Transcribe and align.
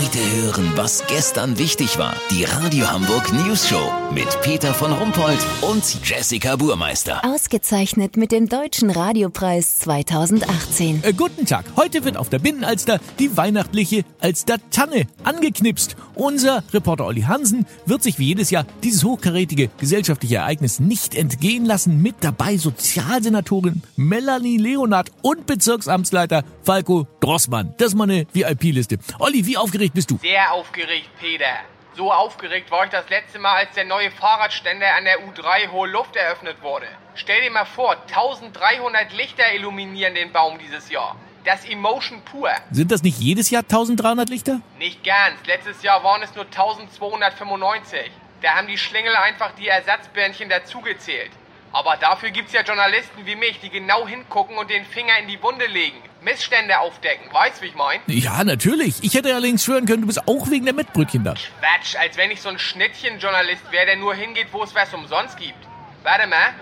Heute 0.00 0.18
hören, 0.42 0.72
was 0.76 1.04
gestern 1.08 1.58
wichtig 1.58 1.98
war. 1.98 2.14
Die 2.30 2.44
Radio 2.44 2.90
Hamburg 2.90 3.30
News 3.34 3.68
Show 3.68 3.92
mit 4.14 4.40
Peter 4.40 4.72
von 4.72 4.92
Rumpold 4.92 5.38
und 5.60 5.84
Jessica 6.02 6.56
Burmeister. 6.56 7.22
Ausgezeichnet 7.22 8.16
mit 8.16 8.32
dem 8.32 8.48
Deutschen 8.48 8.88
Radiopreis 8.88 9.78
2018. 9.80 11.04
Äh, 11.04 11.12
guten 11.12 11.44
Tag. 11.44 11.66
Heute 11.76 12.02
wird 12.04 12.16
auf 12.16 12.30
der 12.30 12.38
Binnenalster 12.38 12.98
die 13.18 13.36
weihnachtliche 13.36 14.04
Alster-Tanne 14.20 15.06
angeknipst. 15.22 15.96
Unser 16.14 16.64
Reporter 16.72 17.04
Olli 17.04 17.22
Hansen 17.22 17.66
wird 17.84 18.02
sich 18.02 18.18
wie 18.18 18.28
jedes 18.28 18.50
Jahr 18.50 18.64
dieses 18.82 19.04
hochkarätige 19.04 19.68
gesellschaftliche 19.78 20.36
Ereignis 20.36 20.80
nicht 20.80 21.14
entgehen 21.14 21.66
lassen. 21.66 22.00
Mit 22.00 22.16
dabei 22.20 22.56
Sozialsenatorin 22.56 23.82
Melanie 23.96 24.56
Leonard 24.56 25.10
und 25.20 25.44
Bezirksamtsleiter 25.46 26.42
Falco 26.62 27.06
Drossmann. 27.20 27.74
Das 27.78 27.88
ist 27.88 27.94
mal 27.94 28.04
eine 28.04 28.26
VIP-Liste. 28.32 28.98
Olli, 29.18 29.44
wie 29.46 29.56
aufgeregt 29.56 29.94
bist 29.94 30.10
du? 30.10 30.18
Sehr 30.18 30.52
aufgeregt, 30.52 31.10
Peter. 31.20 31.60
So 31.96 32.12
aufgeregt 32.12 32.70
war 32.70 32.84
ich 32.84 32.90
das 32.90 33.08
letzte 33.10 33.38
Mal, 33.38 33.56
als 33.56 33.74
der 33.74 33.84
neue 33.84 34.10
Fahrradständer 34.10 34.86
an 34.96 35.04
der 35.04 35.20
U3 35.20 35.70
Hohe 35.70 35.88
Luft 35.88 36.16
eröffnet 36.16 36.62
wurde. 36.62 36.86
Stell 37.14 37.42
dir 37.42 37.50
mal 37.50 37.64
vor, 37.64 37.96
1300 38.08 39.12
Lichter 39.12 39.52
illuminieren 39.54 40.14
den 40.14 40.32
Baum 40.32 40.58
dieses 40.58 40.88
Jahr. 40.88 41.16
Das 41.44 41.64
Emotion 41.64 42.22
pur. 42.22 42.50
Sind 42.70 42.92
das 42.92 43.02
nicht 43.02 43.18
jedes 43.18 43.50
Jahr 43.50 43.62
1300 43.62 44.28
Lichter? 44.28 44.60
Nicht 44.78 45.02
ganz. 45.04 45.44
Letztes 45.46 45.82
Jahr 45.82 46.04
waren 46.04 46.22
es 46.22 46.34
nur 46.34 46.44
1295. 46.44 48.10
Da 48.40 48.54
haben 48.54 48.66
die 48.68 48.78
Schlingel 48.78 49.14
einfach 49.16 49.52
die 49.52 49.68
Ersatzbändchen 49.68 50.48
dazugezählt. 50.48 51.30
Aber 51.72 51.96
dafür 51.96 52.30
gibt's 52.30 52.52
ja 52.52 52.62
Journalisten 52.62 53.26
wie 53.26 53.36
mich, 53.36 53.60
die 53.60 53.70
genau 53.70 54.06
hingucken 54.06 54.56
und 54.58 54.70
den 54.70 54.84
Finger 54.84 55.18
in 55.18 55.28
die 55.28 55.42
Wunde 55.42 55.66
legen. 55.66 56.00
Missstände 56.22 56.78
aufdecken, 56.80 57.32
weißt 57.32 57.62
wie 57.62 57.66
ich 57.66 57.74
mein? 57.74 58.00
Ja, 58.06 58.44
natürlich. 58.44 59.02
Ich 59.02 59.14
hätte 59.14 59.34
allerdings 59.34 59.64
schwören 59.64 59.86
können, 59.86 60.02
du 60.02 60.06
bist 60.06 60.26
auch 60.28 60.50
wegen 60.50 60.64
der 60.64 60.74
Mettbrötchen 60.74 61.24
da. 61.24 61.34
Quatsch, 61.34 61.96
als 61.96 62.16
wenn 62.16 62.30
ich 62.30 62.42
so 62.42 62.48
ein 62.48 62.58
Schnittchenjournalist 62.58 63.72
wäre, 63.72 63.86
der 63.86 63.96
nur 63.96 64.14
hingeht, 64.14 64.48
wo 64.52 64.62
es 64.62 64.74
was 64.74 64.92
umsonst 64.92 65.38
gibt. 65.38 65.66
Warte 66.02 66.26
mal. 66.26 66.54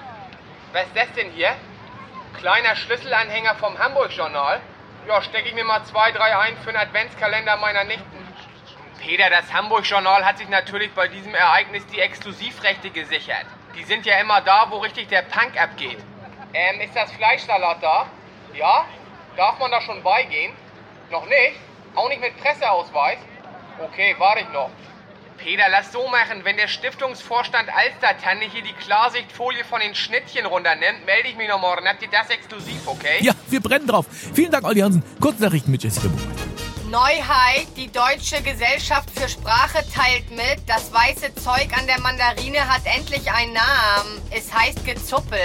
Was 0.72 0.84
ist 0.84 0.97
das 0.97 1.12
denn 1.16 1.30
hier? 1.32 1.55
Kleiner 2.38 2.77
Schlüsselanhänger 2.77 3.56
vom 3.56 3.78
Hamburg-Journal? 3.78 4.60
Ja, 5.08 5.22
stecke 5.22 5.48
ich 5.48 5.55
mir 5.55 5.64
mal 5.64 5.82
zwei, 5.84 6.12
drei 6.12 6.36
ein 6.38 6.56
für 6.58 6.69
einen 6.69 6.78
Adventskalender 6.78 7.56
meiner 7.56 7.84
Nichten. 7.84 8.28
Peter, 9.00 9.30
das 9.30 9.52
Hamburg-Journal 9.52 10.25
hat 10.25 10.38
sich 10.38 10.48
natürlich 10.48 10.92
bei 10.92 11.08
diesem 11.08 11.34
Ereignis 11.34 11.86
die 11.86 12.00
Exklusivrechte 12.00 12.91
gesichert. 12.91 13.47
Die 13.77 13.84
sind 13.84 14.06
ja 14.06 14.19
immer 14.19 14.41
da, 14.41 14.66
wo 14.70 14.78
richtig 14.78 15.08
der 15.08 15.22
Punk 15.22 15.60
abgeht. 15.60 15.98
Ähm, 16.52 16.80
ist 16.80 16.94
das 16.94 17.10
Fleischsalat 17.12 17.82
da? 17.82 18.06
Ja? 18.54 18.84
Darf 19.39 19.56
man 19.61 19.70
da 19.70 19.81
schon 19.81 20.03
beigehen? 20.03 20.53
Noch 21.12 21.25
nicht? 21.27 21.55
Auch 21.94 22.08
nicht 22.08 22.20
mit 22.20 22.36
Presseausweis? 22.39 23.19
Okay, 23.78 24.17
warte 24.19 24.41
ich 24.41 24.48
noch. 24.48 24.69
Peter, 25.36 25.62
lass 25.70 25.92
so 25.92 26.08
machen. 26.08 26.41
Wenn 26.42 26.56
der 26.56 26.67
Stiftungsvorstand 26.67 27.69
Alstertanne 27.72 28.47
hier 28.47 28.62
die 28.62 28.72
Klarsichtfolie 28.72 29.64
von 29.64 29.78
den 29.78 29.94
Schnittchen 29.94 30.44
runternimmt, 30.44 31.06
melde 31.06 31.28
ich 31.28 31.36
mich 31.36 31.47
noch 31.47 31.61
morgen. 31.61 31.86
Habt 31.86 32.03
ihr 32.03 32.09
das 32.11 32.28
exklusiv, 32.31 32.89
okay? 32.89 33.19
Ja, 33.20 33.33
wir 33.47 33.61
brennen 33.61 33.86
drauf. 33.86 34.06
Vielen 34.34 34.50
Dank, 34.50 34.66
Olli 34.66 34.81
Hansen. 34.81 35.05
Kurznachrichten 35.20 35.70
mit 35.70 35.84
Jessica 35.84 36.09
Buchmann. 36.09 36.91
Neuheit, 36.91 37.69
die 37.77 37.92
Deutsche 37.92 38.42
Gesellschaft 38.42 39.09
für 39.11 39.28
Sprache 39.28 39.84
teilt 39.94 40.33
mit, 40.33 40.66
das 40.66 40.92
weiße 40.92 41.36
Zeug 41.36 41.69
an 41.78 41.86
der 41.86 42.00
Mandarine 42.00 42.66
hat 42.66 42.83
endlich 42.86 43.31
einen 43.31 43.53
Namen. 43.53 44.20
Es 44.33 44.53
heißt 44.53 44.84
Gezuppel. 44.84 45.39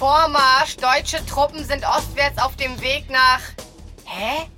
Vormarsch, 0.00 0.78
deutsche 0.78 1.26
Truppen 1.26 1.62
sind 1.62 1.84
ostwärts 1.84 2.38
auf 2.38 2.56
dem 2.56 2.80
Weg 2.80 3.10
nach... 3.10 3.40
Hä? 4.06 4.48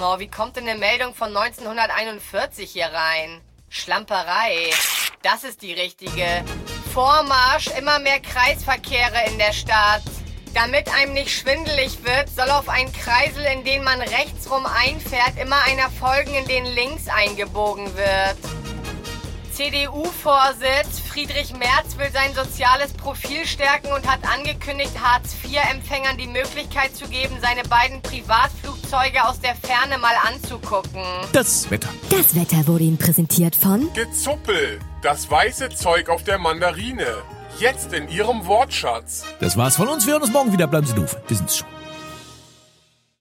Oh, 0.00 0.18
wie 0.18 0.26
kommt 0.26 0.56
denn 0.56 0.66
eine 0.66 0.78
Meldung 0.78 1.14
von 1.14 1.36
1941 1.36 2.70
hier 2.70 2.86
rein? 2.86 3.42
Schlamperei. 3.68 4.70
Das 5.22 5.44
ist 5.44 5.60
die 5.60 5.74
richtige. 5.74 6.42
Vormarsch, 6.94 7.66
immer 7.78 7.98
mehr 7.98 8.20
Kreisverkehre 8.20 9.26
in 9.30 9.36
der 9.36 9.52
Stadt. 9.52 10.00
Damit 10.54 10.90
einem 10.94 11.12
nicht 11.12 11.38
schwindelig 11.38 12.02
wird, 12.02 12.30
soll 12.30 12.48
auf 12.48 12.70
einen 12.70 12.90
Kreisel, 12.90 13.44
in 13.44 13.64
den 13.64 13.84
man 13.84 14.00
rechtsrum 14.00 14.64
einfährt, 14.64 15.36
immer 15.38 15.62
einer 15.64 15.90
folgen, 15.90 16.34
in 16.34 16.46
den 16.46 16.64
links 16.64 17.06
eingebogen 17.06 17.94
wird. 17.98 18.38
CDU-Vorsitz 19.60 21.00
Friedrich 21.06 21.52
Merz 21.52 21.98
will 21.98 22.10
sein 22.14 22.34
soziales 22.34 22.94
Profil 22.94 23.44
stärken 23.44 23.92
und 23.92 24.10
hat 24.10 24.20
angekündigt, 24.24 24.92
Hartz-IV-Empfängern 24.98 26.16
die 26.16 26.28
Möglichkeit 26.28 26.96
zu 26.96 27.06
geben, 27.06 27.36
seine 27.42 27.68
beiden 27.68 28.00
Privatflugzeuge 28.00 29.22
aus 29.22 29.38
der 29.40 29.54
Ferne 29.54 29.98
mal 29.98 30.14
anzugucken. 30.26 31.02
Das 31.34 31.70
Wetter. 31.70 31.90
Das 32.08 32.34
Wetter 32.34 32.66
wurde 32.68 32.84
Ihnen 32.84 32.96
präsentiert 32.96 33.54
von 33.54 33.92
Gezuppel, 33.92 34.78
das 35.02 35.30
weiße 35.30 35.68
Zeug 35.68 36.08
auf 36.08 36.24
der 36.24 36.38
Mandarine. 36.38 37.18
Jetzt 37.58 37.92
in 37.92 38.08
Ihrem 38.08 38.46
Wortschatz. 38.46 39.26
Das 39.40 39.58
war's 39.58 39.76
von 39.76 39.88
uns. 39.88 40.06
Wir 40.06 40.14
hören 40.14 40.22
uns 40.22 40.32
morgen 40.32 40.54
wieder. 40.54 40.68
Bleiben 40.68 40.86
Sie 40.86 40.94
doof. 40.94 41.18
Wir 41.28 41.36
sind's 41.36 41.58
schon. 41.58 41.79